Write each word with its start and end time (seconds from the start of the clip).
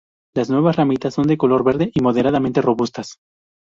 Las 0.33 0.49
nuevas 0.49 0.77
ramitas 0.77 1.13
son 1.13 1.27
de 1.27 1.37
color 1.37 1.63
verde 1.63 1.91
y 1.93 2.01
moderadamente 2.01 2.63
robustas. 2.63 3.19